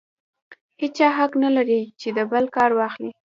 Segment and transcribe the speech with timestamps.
[0.81, 1.79] هېچا حق نه لري
[2.15, 3.11] د بل کار واخلي.